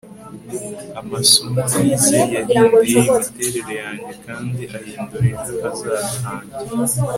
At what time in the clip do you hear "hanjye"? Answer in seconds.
6.25-6.55